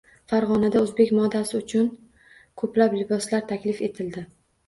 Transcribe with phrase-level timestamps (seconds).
[0.31, 1.91] Farg‘onada o‘zbek modasi uchun
[2.63, 4.27] ko‘plab liboslar taklif etildi